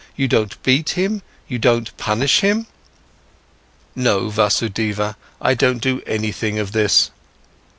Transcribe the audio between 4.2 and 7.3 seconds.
Vasudeva, I don't do anything of this."